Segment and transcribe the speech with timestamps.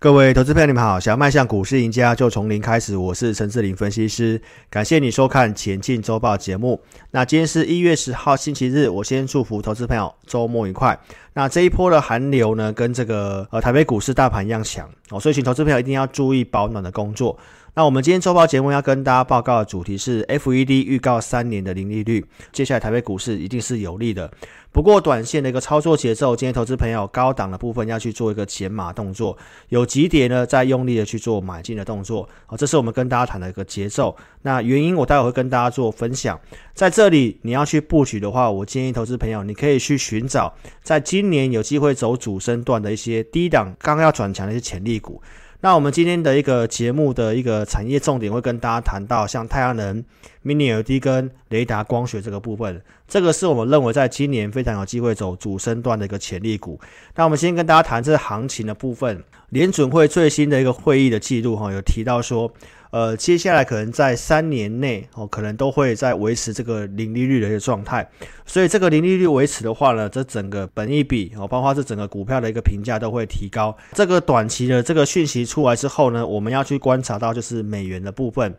[0.00, 1.00] 各位投资朋友，你们好！
[1.00, 2.96] 想要迈向股市赢家，就从零开始。
[2.96, 4.40] 我是陈志林分析师，
[4.70, 6.80] 感谢你收看《前进周报》节目。
[7.10, 10.96] 那今天是一月十号星期日，我先祝福投资朋友周末愉快。
[11.32, 17.36] 那这一波的寒流呢，跟这个呃台北股市大盘一样强哦，所以请投资朋友一定要注意保暖的工作。
[17.78, 24.28] 那我们今天周报节目要跟大家报告的主题是 FED 预告三年的零利率，接下来台北股市一定是有利的。
[24.72, 29.38] 不过短线的一个操作节奏，今天投资朋友高档的部分要去做一个减码动作，
[29.68, 32.28] 有急跌呢，再用力的去做买进的动作。
[32.46, 34.16] 好，这是我们跟大家谈的一个节奏。
[34.42, 36.36] 那原因我待会会跟大家做分享。
[36.74, 40.52] 在这里你要去布局的话，我建议投资朋友你可以去寻找
[40.82, 45.22] 在今年有机会走主升段的一些低档刚要转强的一些潜力股。
[45.60, 50.04] 那我们今天的一个节目的一个产业重点会跟大家谈到，像太阳能、
[50.44, 56.78] Mini LED 跟雷达光学这个部分，这个是我们认为在今年非常有机会走主升段的一个潜力股。
[57.16, 62.52] 那我们先跟大家谈这行情的部分，联准会最新的一个会议的记录哈，有提到说。
[62.90, 68.08] 呃，接下来可能在三年内哦，可能都会在维持这个零利率的一个状态。
[68.46, 73.76] 所以这个零利率维持的话呢，这整个本一比哦，包括这整个股票的一个评价都会提高。
[73.92, 78.54] 这个短期的这个讯息出来之后呢，我们要去观察到就是美元的部分。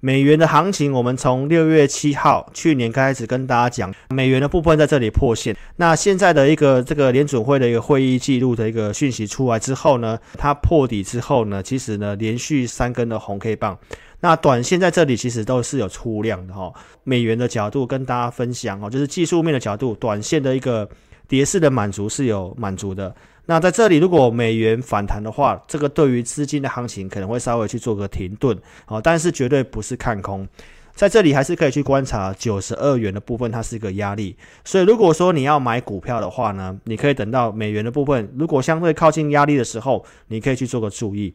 [0.00, 5.56] 美元的行情，我们从六月七号去年开始跟大家讲，美元的部分在这里破线。
[5.76, 13.78] 那现在的一个这个联准会的一个会议记录的一个讯息出来之后呢，它破底之后呢，其实呢连续三根的红 K 棒，
[14.20, 16.72] 那短线在这里其实都是有出量的哈。
[17.02, 20.88] 美元的角度跟大家分享哦，就是技术面的角度，短线的一个
[21.26, 23.14] 跌势的满足是有满足的。
[23.48, 30.46] 那在这里，如果美元反弹的话，这个对于资金的行情可能会稍微去做个停顿，哦，但是绝对不是看空，
[30.94, 34.36] 在这里还是可以去观察九十二元的部分，它是一个压力。
[34.64, 41.32] 所以如果说你要买股票的话呢，你可以等到美元的部分如果相对靠近压力的时候，你可以去做个注意。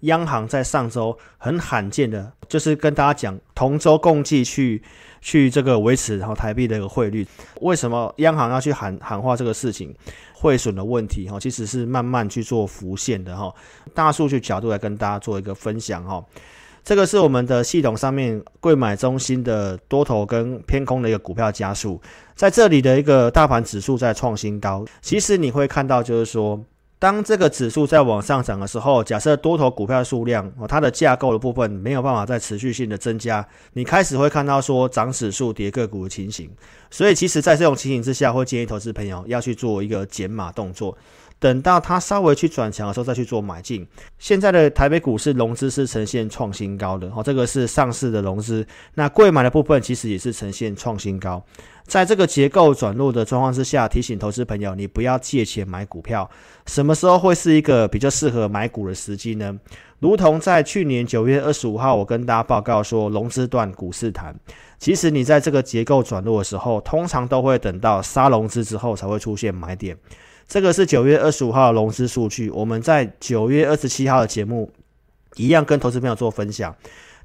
[0.00, 4.82] 央行在上周很罕见的，就是跟大家讲同舟共济去。
[5.26, 7.26] 去这个维持然后台币的一个汇率，
[7.62, 9.90] 为什么央行要去喊喊话这个事情？
[10.44, 13.50] 汇损的问题哈，其实是慢慢去做浮现的哈。
[13.94, 16.22] 大数据角度来跟大家做一个分享哈。
[16.84, 21.98] 这个是我们的系统上面贵买中心的多头跟偏空的一个股票加速，
[22.34, 24.84] 在这里的一个大盘指数在创新高。
[25.00, 26.62] 其实你会看到就是说。
[26.98, 36.50] 当这个指数在往上涨的时候，假设多头股票数量哦，它的架构的部分没有办法再持续性的增加，你开始会看到说涨指数跌个股的情形。
[36.90, 40.96] 所以，其实，在这种情形之下，会建议投资朋友要去做一个减码动作，
[41.38, 43.86] 等到它稍微去转强的时候再去做买进。
[44.18, 51.42] 现在的台北股市融资是呈现创新高的哦，这个是上市的融资，那贵买的部分其实也是呈现创新高。
[51.86, 56.28] 在这个结构转弱的状况之下，提醒投资朋友，你不要借钱买股票。
[56.64, 59.54] 什么时候会是一个比较适合买股的时机呢？
[59.98, 64.34] 如同在去年九月二十五号，我跟大家报告说，融资断股市谈。
[64.78, 69.94] 其实你在这个结构转弱的时候，通常都会等到杀融资之后才会出现买点。
[70.46, 74.70] 这个是九月二十五号的融资数据，我们在九月二十七号的节目
[75.36, 76.74] 一样跟投资朋友做分享。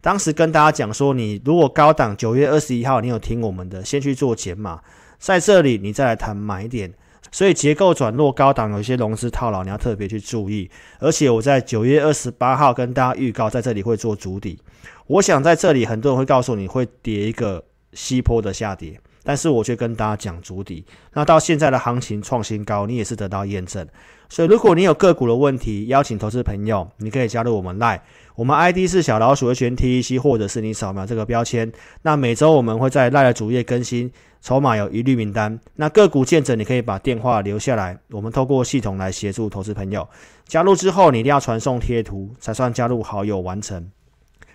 [0.02, 4.82] 当时跟大家讲说，你如果高档九月二十一号你有听我们的，先去做减码，
[5.18, 6.94] 在这里你再来谈买点。
[7.32, 10.68] 所以结构转弱，高档有一些融资套牢，你要特别去注意。
[11.00, 14.58] 而且我在九月二十八号跟大家预告，在这里会做主底。
[15.06, 17.64] 我想在这里很多人会告诉你会跌一个
[17.94, 20.86] 西坡的下跌，但是我却跟大家讲足底。
[21.14, 23.88] 那到现在的行情创新高，你也是得到验证。
[24.30, 28.00] 所以，如果你有个股的问题，邀请投资朋友，你可以加入我们赖
[28.36, 31.72] 我们 ID 是小老鼠 HNTEC，或者是你扫描这个标签。
[32.04, 35.60] 那每周我们会在赖的主页更新筹码有疑虑名单。
[35.76, 40.08] 那个股见证，你可以把电话留下来，我们透过系统来协助投资朋友。
[40.46, 43.90] 加入之后，你一定要传送贴图，才算加入好友完成。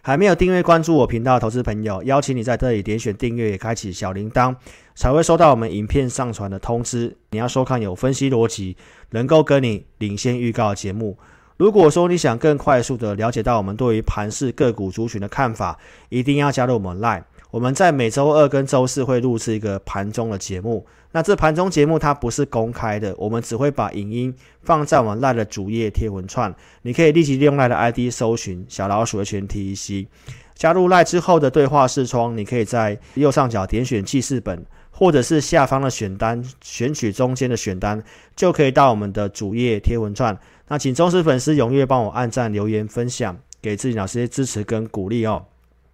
[0.06, 4.54] 还没有订阅关注我频道的投资朋友，邀请你在这里点选订阅，也开启小铃铛，
[4.94, 7.16] 才会收到我们影片上传的通知。
[7.30, 8.76] 你要收看有分析逻辑、
[9.12, 11.16] 能够跟你领先预告的节目。
[11.56, 15.78] 如果说你想更快速的了解到我们对于盘市个股族群的看法，
[16.10, 17.22] 一定要加入我们 Line。
[17.50, 20.84] 我们在每周二跟周四会录制一个盘中的节目。
[21.14, 26.52] 那这盘中节目它不是公开的，我们只会把影音放在我们的主页贴文串。
[26.82, 30.08] 你可以立即利用 LINE 的 ID 搜寻小老鼠的全 TEC，
[30.56, 38.02] 加入 LINE 之后的对话视窗，你可以在右上角点选记事本，或者是下方的选单选取中间的选单，
[38.34, 40.36] 就可以到我们的主页贴文串。
[40.66, 45.44] 那请忠实粉丝踊跃帮我按赞、留言、分享，给自己老师些支持跟鼓励哦。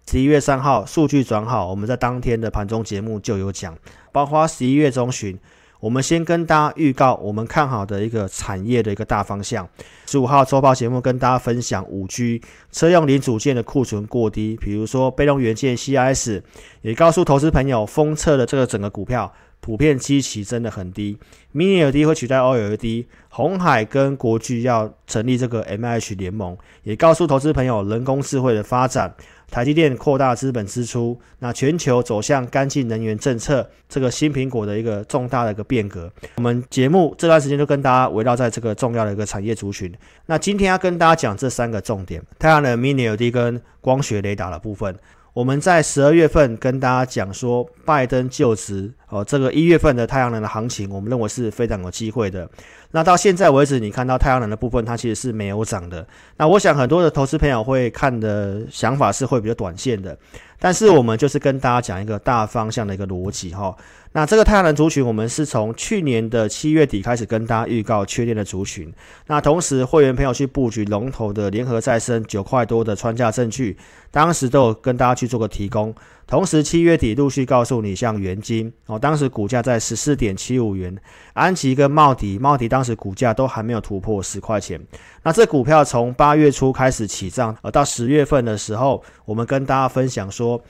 [0.09, 3.77] 十一月三号数据转好，我们在当天的盘中节目就有讲，
[4.11, 5.39] 包括十一月中旬，
[5.79, 9.67] 我们先跟大家预告我们看好的一个产业的一个大方向。
[10.05, 12.41] 十五号周报节目跟大家分享五 G
[12.73, 16.41] 车用零组件的库存过低，比如说被动元件 CIS，
[16.81, 19.31] 也告诉投资朋友封测的这个整个股票。
[19.61, 21.15] 普遍基期真的很低
[21.53, 29.13] ，Mini LED 会取代 OLED，红海跟国巨要成立这个 MH 联盟，也告诉投资朋友人工智慧的发展，
[29.51, 36.09] 台积电扩大资本支出，那全球走向干净能源政策，这个新苹果的一个重大的一个变革。
[36.37, 39.93] 我们节目这段时间就跟大家围绕在这个重要的一个产业族群。
[40.25, 44.97] 那今天要跟大家讲这三个重点：太阳能 Mini LED 跟光学雷达的部分。
[45.33, 52.49] 我们在十二月份跟大家讲说，拜登就职哦，这个一月份的太阳能的行情，我们认为是非常有机会的。
[52.91, 56.05] 那到现在为止，你看到太阳能的部分，它其实是没有涨的。
[56.37, 60.17] 那我想很多的投资朋友会看的想法是会比较短线的，
[60.59, 63.75] 但是我们就是跟大家讲一个大方向的一个逻辑哈。
[64.13, 68.93] 那这个太阳能族群，我们是从去年的七月底开始跟大家预告确定的族群。
[69.27, 73.77] 那同时，会员朋友去布局龙头的联合再生九块多的穿价证据，
[74.09, 75.95] 当时都有跟大家去做个提供。
[76.31, 80.95] 同时，七月底陆续告诉你，像元晶哦，当时股价在十四点七五元；
[81.33, 84.81] 安琪跟茂迪，茂迪当时股价都还没有突破十块钱。
[85.23, 90.61] 那这股票从八月初开始起涨，而到十月份的时候，我们跟大家分享说。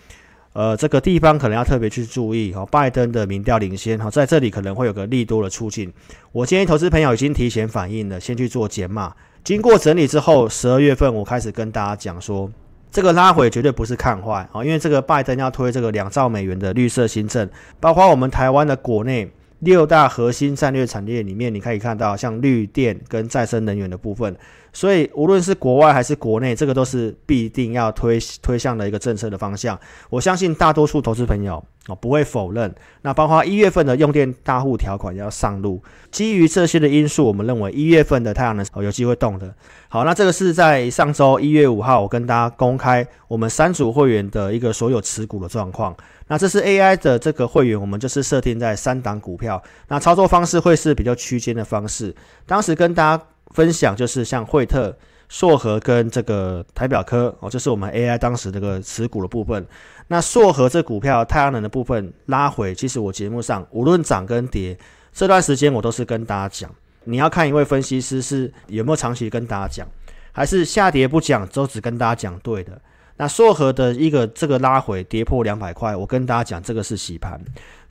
[0.54, 5.90] 呃，这个地方可能要特别去注意哈，拜登的民调领先哈，在这里可能会有个利多的出尽。
[6.34, 9.16] 我建议投资朋友已经提前反应了，先去做减码。
[9.46, 12.52] 经过整理之后，十二月份我开始跟大家讲说，
[12.92, 17.50] 这个拉回绝对不是看坏啊，因为这个拜登要推这个两兆美元的绿色新政，
[17.80, 19.32] 包括我们台湾的国内。
[19.62, 24.36] 六大核心战略产业里面，你可以看到像绿电跟再生能源的部分，
[24.74, 29.80] 所以无论是国外还是国内，这个都是必定要推推向的一个政策的方向。
[30.10, 32.74] 我相信大多数投资朋友哦不会否认。
[33.04, 39.54] 那包括一月份的用电大户条款要上路，基于这些的因素，我们认为一月份的太阳能哦有机会动的。
[39.90, 45.96] 好，那这个是在上周一月五号，我跟大家公开我们三组会员的一个所有持股的状况。
[46.32, 49.62] 那这是 AI 的这个会员，我们就是设定在三档股票。
[49.90, 52.16] 那操作方式会是比较区间的方式。
[52.46, 54.96] 当时跟大家分享就是像惠特、
[55.28, 59.68] 硕和跟这个台表科哦，这是我们 AI 当时这个持股的部分。
[60.08, 64.80] 那硕和这股票太阳能的部分拉回，其实我节目上无论涨跟跌，
[65.12, 66.74] 这段时间我都是跟大家讲，
[67.04, 69.86] 你要看一位分析师是有没有长期跟大家讲，
[70.32, 72.80] 还是下跌不讲，都只跟大家讲对的。
[73.18, 77.40] 那硕禾的一个这个拉回跌破两百块，我跟大家讲，这个是洗盘。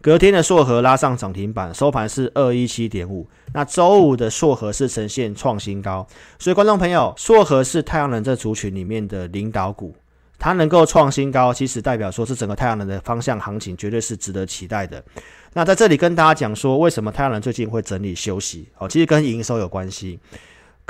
[0.03, 3.29] 隔天的硕禾拉上涨停板，收盘是二一七点五。
[3.53, 6.07] 那周五的硕禾是呈现创新高，
[6.39, 9.95] 所以观众朋友，硕禾是太阳能这族群里面的领导股，
[10.39, 15.05] 它能够创新高，其实代表说是整个太阳能的方向行情绝对是值得期待的。
[15.53, 18.69] 那在这里跟大家讲说，为什么太阳能最近会整理休息？
[18.79, 20.19] 哦，其实跟营收有关系。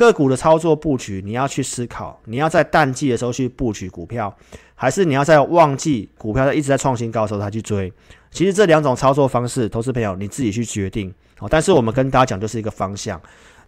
[0.00, 4.34] 个股的操作布局，你要去思考，你要在淡季的时候去布局股票，
[4.74, 7.92] 还是你要在旺季股票在一直在创新高的时候才去追？
[8.30, 11.12] 其实这两种操作方式，投资朋友你自己去决定。
[11.36, 13.20] 好，但是我们跟大家讲就是一个方向。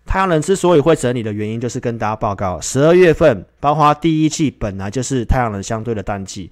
[0.07, 6.51] 太阳能之所以会整理的原因，就是跟大家报告，十二月份包括第一季本来就是太阳能相对的淡季，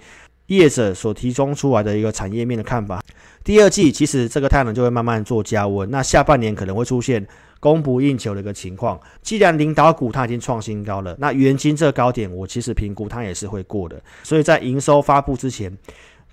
[0.56, 3.02] 业者所提供出来的一个产业面的看法。
[3.42, 7.26] 第二季其实这个太阳能就会慢慢做加温，那下半年可能会出现。
[7.62, 15.70] 供不应求的一个情况，既然领导股它已经创新高了，那元金这个高点我其实评估它也是会过的，所以在营收发布之前，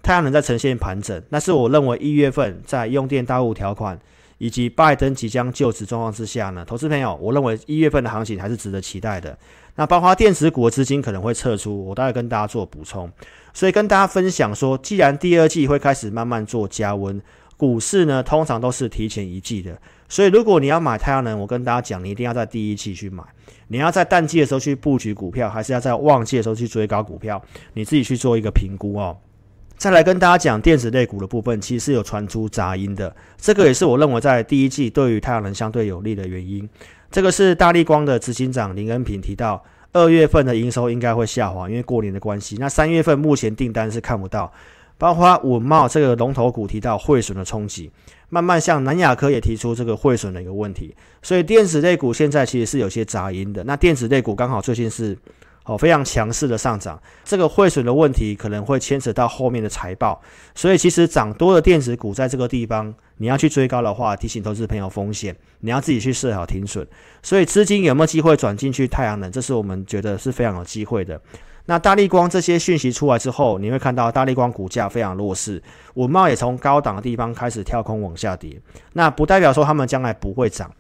[0.02, 1.22] 太阳能在呈现盘整。
[1.28, 4.00] 那是我认为一月份在用电大户条款
[4.38, 9.38] 以及拜登即将就职状况之下呢，投资朋友，我认为一月份的行情还是值得期待的。
[9.76, 13.12] 那包括电子股的资金可能会撤出，我待会跟大家做补充。
[13.58, 17.20] 所以跟大家分享说，既然第二季会开始慢慢做加温，
[17.58, 19.76] 股市呢通常都是提前一季的。
[20.08, 23.24] 所以，如果你要买太阳能，我跟大家讲，你一定要在第一季去买。
[23.70, 27.44] 你要在淡季的时候去布局股票，还是要在旺季的时候去追高股票？
[27.74, 29.18] 你自己去做一个评估哦。
[29.76, 33.16] 再来跟大家讲电子类股的部分，其实是有传出杂音的。
[33.38, 36.70] 这个也是我认为在第一季对于太阳能相对有利的原因。
[37.10, 39.64] 这个是大立光的执行长林恩平提到，
[39.98, 42.56] 二月份的营收应该会下滑，因为过年的关系。
[42.60, 44.52] 那三月份目前订单是看不到。
[45.00, 47.92] 包括五贸这个龙头股提到汇损的冲击，
[48.30, 53.64] 慢慢向南亚科也提出这个汇损的一个问题，所以电子类股现在其实是有些杂音的。
[53.66, 55.16] 那电子类股刚好最近是
[55.68, 60.20] 哦非常强势的上涨，这个汇损的问题可能会牵扯到后面的财报，
[60.56, 66.88] 所以其实涨多的电子股在这个地方你要去追高的话，提醒投资朋友风险，你要自己去设好停损。
[67.22, 71.22] 所以资金有没有机会转进去太阳能，这是我们觉得是非常有机会的。
[71.66, 75.62] 那大立光这些讯息出来之后，你会看到大立光股价非常弱势，
[75.96, 78.58] 文茂也从高档的地方开始跳空往下跌。
[78.94, 80.72] 那不代表说他们将来不会涨。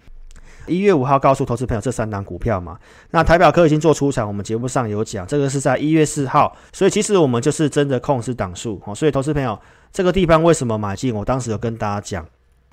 [0.67, 2.77] 一月五号告诉投资朋友这三档股票嘛，
[3.11, 8.93] 那台表科已经做出场，我们节目上有讲，这个是在一月四号，所以其实我们就是真的控制档数哦。
[8.93, 9.59] 所以投资朋友
[9.91, 11.15] 这个地方为什么买进？
[11.15, 12.25] 我当时有跟大家讲，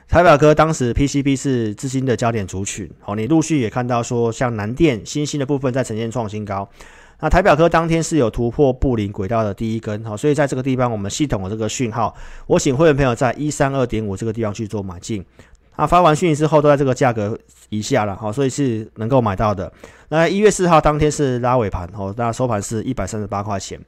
[0.08, 6.68] 台表科当时 PCB 是资金的焦点族群哦，你陆续也看到说像南电、新兴的部分在呈现创新高，
[7.20, 12.14] 那台表科当天是有突破布林轨道的第一根哈，所以在这个地方我们系统的这个讯号，
[12.46, 15.24] 我请会员朋友在一三二点五这个地方去做买进。
[15.76, 17.38] 啊，发完讯息之后都在这个价格
[17.68, 19.72] 以下了，好，所以是能够买到的。
[20.08, 23.80] 那一月四号当天是拉尾盘，哦，那收盘是一百三十八块钱。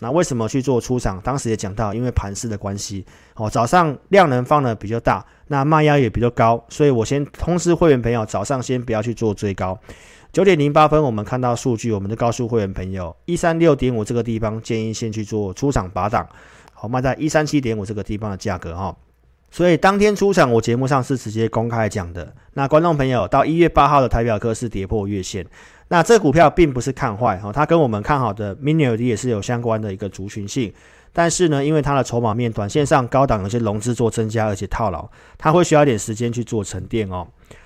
[0.00, 1.20] 那为什么去做出场？
[1.20, 3.04] 当时也讲到，因为盘势的关系，
[3.36, 9.78] 哦，早上量能放的比较大，那卖压也比较高，所以我先通知会员朋友，早上先不要去做追高。
[10.32, 16.26] 九点零八分，我们看到数据，我们就告诉会员朋友，一三六点五这个地方建议先去做出场拔档，
[16.72, 18.96] 好，卖在一三七点五这个地方的价格，哈。
[19.54, 22.34] 所以当天出场，我节目上是直接公开讲的。
[22.54, 25.46] 那观众朋友到一月八号的台表科是跌破月线，
[25.86, 30.74] 那这股票并不是看坏哈，它跟我们看好的 Mini LED 也是有相关的一个族群性。
[31.12, 35.08] 但是呢，因为它的筹码面短线上高档有些融资做增加，而且套牢，
[35.38, 37.24] 它会需要一点时间去做沉淀哦。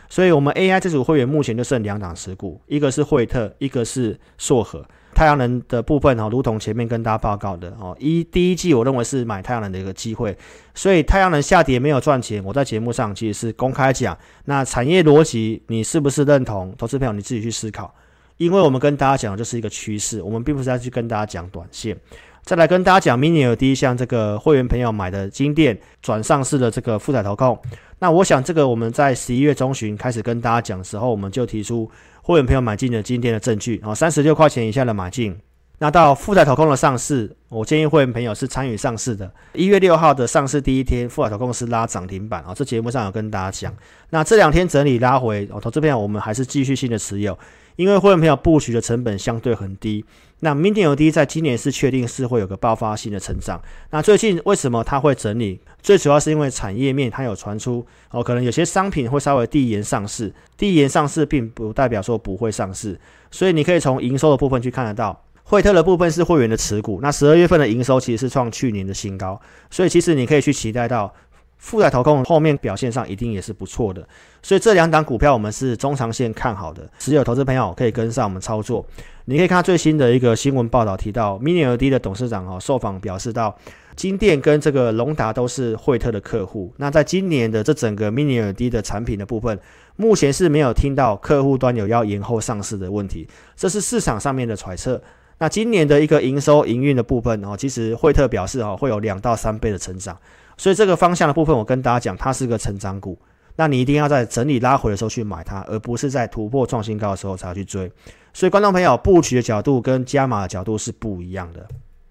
[0.09, 4.85] 所以我们 AI 这组会员目前就剩两档持股，一个是惠特，一个是硕禾。
[5.15, 10.37] 太阳能的部分哈，如同前面跟大家报告的哦，一第一季我认为是买太阳能的一个机会，
[10.75, 16.73] 所以太阳能下跌没有赚钱，我在节目上其实是公开讲，那产业逻辑你是不是认同？
[16.79, 17.93] 投资朋友你自己去思考，
[18.37, 21.97] 因为我们跟大家讲的就是一个趋势，我们并不是在去跟大家讲短线。
[22.45, 27.59] 再来跟大家讲，Mini LED 像这个会员朋友买的金电转上市的这个富采投控，
[27.99, 31.91] 那我想这个我们在十一月中旬开始跟大家讲的时候，我们就提出。
[32.21, 35.35] 会员朋友买进的今天的证据，哦，三十六块钱以下的买进。
[35.79, 39.33] 那到富采投控的上市，我建议会员朋友是参与上市的。
[39.55, 43.75] 一月六号的上市第一天，富采投控是拉涨停板，哦，这节目上有跟大家讲。
[44.11, 47.39] 那这两天整理拉回，哦，投资朋友我们还是继续性的持有，
[47.77, 50.05] 因为会员朋友布局的成本相对很低。
[50.41, 53.61] 那 Mini LED 在今年是确定是会有个爆发性的成长。
[53.91, 55.61] 那最近为什么它会整理？
[55.83, 62.99] 最主要是因为产业面它有传出哦，可能有些商品会稍微递延上市，递延上市并不代表说不会上市。
[63.31, 67.01] 所以你可以从营收的部分去看得到，惠特的部分是会员的持股。
[67.03, 69.41] 那十二月份的营收其实是创去年的新高，
[69.71, 71.13] 所以其实你可以去期待到。
[71.59, 74.07] 负债投控后面表现上一定也是不错的，
[74.43, 78.87] 所以这两档股票我们是中长线看好的，持有投资朋友可以跟上我们操作。
[79.25, 83.55] 你可以看最新的一个新闻报道提到，Mini LED 的董事长哦受访表示到，
[83.95, 86.73] 金电跟这个隆达都是惠特的客户。
[86.79, 89.59] 那在今年的这整个 Mini LED 的产品的部分，
[89.97, 95.03] 目前是没有听到客户端有要延后上市的问题，这是市场上面的揣测。
[95.41, 100.17] 那今年的一个营收营运的部分哦，其实惠特表示哦会有两到三倍的成长。
[100.59, 103.19] 所以这个方向的部分，我跟大家讲，它是个成长股，
[103.57, 107.91] 那你一定要在整理拉回的时候去买它，而不是在突破创新高的时候才去追。
[108.35, 111.67] 所以观众朋友，布局的角度跟加码的角度是不一样的。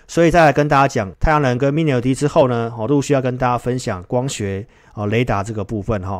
[0.07, 6.19] 所以再来跟大家讲太阳能跟 Mini LED 之后呢，我陆续要跟大家分享光学哦雷达这个部分哈。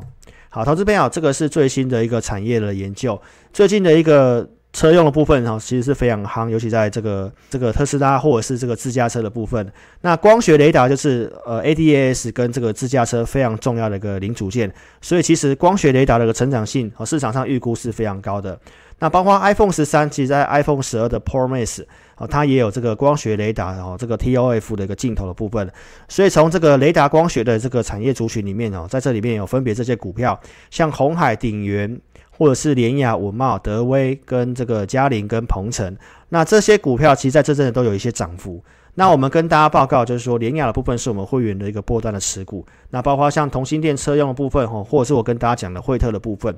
[0.49, 3.19] 好，投资朋友，这个是最新的一个产业的研究，
[3.53, 4.47] 最近的一个。
[4.77, 9.67] 车用的部分哈，其实是非常夯，尤其在这个这个特斯拉或者是这个自驾车的部分。
[10.01, 18.59] 那光学雷达就是呃 ADAS 跟这个自驾车非常重要的一个零组件，所以其实光学雷达的一个成长性和市场上预估是非常高的。
[18.99, 25.67] 那包括 iPhone 十三，其实在 iPhone 十二的 Pro Max 啊，它也有这个光学雷达哦，这个 TOF 的一个镜头的部分。
[26.07, 31.99] 所以从这个雷达光学的这个产业族群里面哦，在这里面有分别这些股票，像红海、鼎元。
[32.37, 35.97] 或者是联亚、文茂、德威跟这个佳凌跟鹏程，
[36.29, 38.63] 那这些股票其实在这阵子都有一些涨幅。
[38.93, 42.65] 那我们跟大家报告，就是说联亚的部分是我们会员的一个波段的持股。
[42.89, 46.55] 那包括像同心电车用的部分，哈，或者是我跟大家讲的惠特的部分。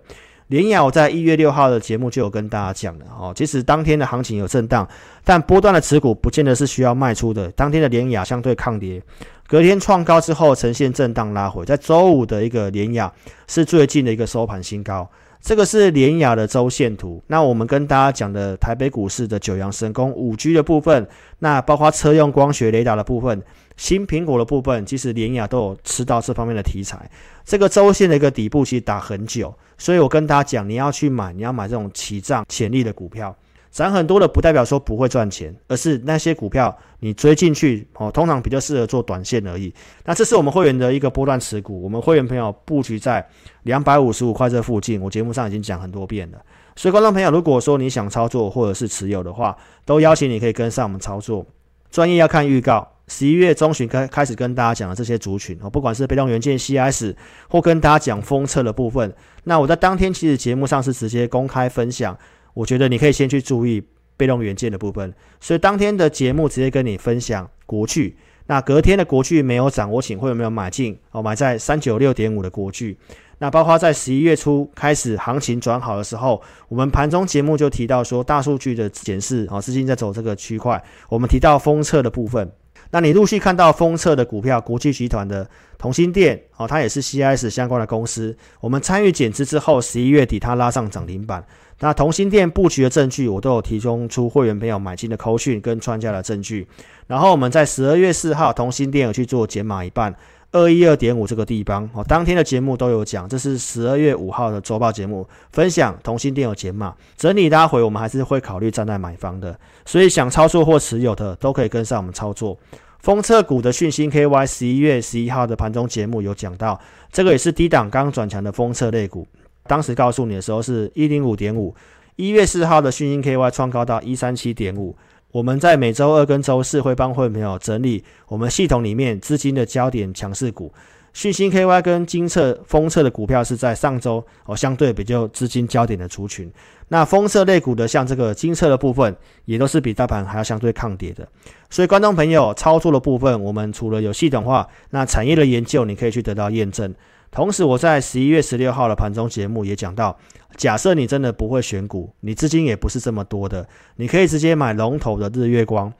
[0.47, 4.87] 联亚我在一月六号的节目就有跟大家讲了，哦，即使当天的行情有震荡，
[5.23, 7.51] 但波段的持股不见得是需要卖出的。
[7.51, 8.99] 当天的联亚相对抗跌，
[9.45, 13.11] 隔天创高之后呈现震荡拉回，在周五的一个联亚
[13.47, 15.07] 是最近的一个收盘新高。
[15.41, 17.21] 这个是联雅的周线图。
[17.27, 21.07] 那我们跟大家讲的台北股市的九阳神功五 G 的部分，
[21.39, 23.41] 那包括车用光学雷达的部分，
[23.77, 27.09] 新苹果的部分，其实联雅都有吃到这方面的题材。
[27.45, 33.35] 这个周线的一个底部其实打很久，所以我跟大家讲，你要去买，你要买这种起涨潜力的股票。
[33.71, 39.73] 涨很多的不代表说不会赚钱，而是那些股票你追进去哦，通常比较适合做短线而已。
[40.05, 43.25] 那这是我们会员的一个波段持股，我们会员朋友布局在
[43.63, 46.39] 两百五十五块这附近，我节目上已经讲很多遍了。
[46.75, 51.45] 所以，观众朋友，如果说你想操作或者是持有的话，都邀请你可以跟上我们操作。
[51.91, 57.13] 专业要看预告，十一月中旬开开始跟大家讲的这些族群哦，不管是被动元件 CS，
[57.49, 62.17] 或跟大家讲封测的部分，那我在当天其实节目上是直接公开分享。
[62.53, 63.83] 我觉得你可以先去注意
[64.17, 68.17] 被动元件的部分，所以当天的节目直接跟你分享国巨。
[68.47, 71.21] 那隔天的国巨没有涨，我请会有没有买进哦？
[71.21, 72.97] 买在三九六点五的国巨。
[73.37, 80.83] 那包括在十一月初开始行情转好的时候，我们盘中节目就提到说，大数据的显示啊，资金在走这个区块。
[81.09, 82.51] 我们提到封测的部分，
[82.89, 88.35] 那你陆续看到封测的股票，国巨集团的同心电哦，它也是 CIS 相关的公司。
[88.59, 91.45] 我们参与减资之后，十一月底它拉上涨停板。
[91.79, 96.67] 那同心电布局的证据，我都有提供出会员朋友买进的扣讯跟穿价的证据。
[97.07, 100.13] 然后我们在十二月四号，同心电有去做减码一半。
[100.51, 109.55] 二一二点五这个地方哦，当天的节目都有讲，这是十二月五号的周报节目分享，同心电有减码整理拉回，我们还是会考虑站在买方的，
[109.85, 112.57] 所以想操作或持有的都可以跟上我们操作。
[112.97, 116.81] 封测股的讯芯 KY 十一月十一号的盘中节目有讲到，
[117.11, 119.27] 这个也是低档刚转强的封测类股，
[119.69, 121.75] 当时告诉你的时候是一零五点五，
[122.15, 124.97] 一月四号的讯芯 KY 创高到一三七点五。
[125.31, 130.73] 我们在每周二跟周四会帮会朋友整理我们系统里面资金的焦点强势股，
[131.13, 136.51] 讯芯 KY 跟金测封测的股票是在上周哦，相对比较资金焦点的族群。
[136.87, 141.27] 那封测类股的像这个金测的部分，也都是比大盘还要相对抗跌的。
[141.69, 146.91] 所以观众朋友操作的部分，我们除了有系统化，那产业的研究你可以去得到验证。
[147.31, 150.17] 同时，我在十一月十六号的盘中节目也讲到，
[150.55, 153.67] 假设你真的不会选股，你资金也不是这么多的，
[153.97, 155.93] 你可以直接买龙头的日月光。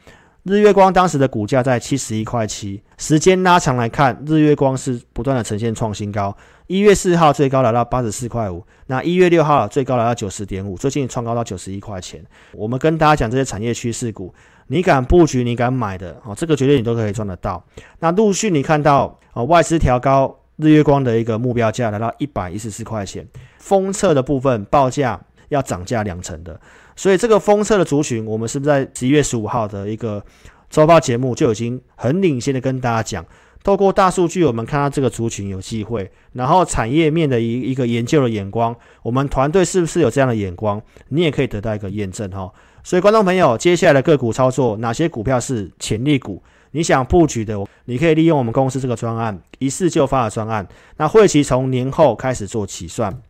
[0.43, 6.36] 日月光当时的股价在七十一块七，时间拉长来看，日月光是不断的呈现创新高。
[6.65, 12.24] 一月四号最高来到八十四块五，那一月六号最高来到九十点五，最近创高到九十一块钱。
[12.53, 14.33] 我们跟大家讲这些产业趋势股，
[14.67, 17.63] 你敢布局，你敢买的哦，这个绝对你都可以赚得到。
[18.00, 20.36] 那陆续你看到哦，外资调高。
[20.59, 23.25] 日月光的一个目标价来到一百一十四块钱，
[23.57, 26.59] 封测的部分报价要涨价两成的，
[26.97, 30.21] 所以这个封测的族群，我们是不是在十一月十五号的一个
[30.69, 33.25] 周报节目就已经很领先的跟大家讲，
[33.63, 42.51] 透过大数据，我们看到这个族群有机会，然后产业面的一一个研究的眼光，我们团队是不是有这样的眼光，你也可以得到一个验证哈。
[42.84, 46.43] 所以观众朋友，接下来的个股操作，哪些股票是潜力股？
[46.71, 50.67] 你想布局的，你可以利用我们公司这个专案，一次就发的专案。
[50.97, 53.21] 那会期从年后开始做起算，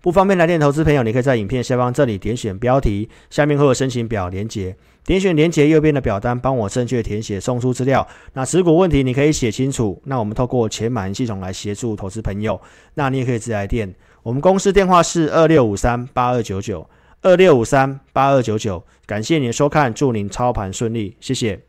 [0.00, 8.06] 不方便来电投资朋友，你可以在影片下方这里点选标题，下面会有申请表连接，点选连接右边的表单，帮我正确填写送出资料。
[8.32, 12.60] 那持股问题你可以写清楚，那我们透过钱满系统来协助投资朋友。
[12.94, 16.88] 那你也可以直来电，我们公司电话是二六五三八二九九
[17.20, 18.82] 二六五三八二九九。
[19.04, 21.67] 感谢您的收看，祝您操盘顺利，谢谢。